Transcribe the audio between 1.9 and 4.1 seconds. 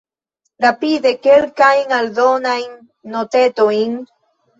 aldonajn notetojn.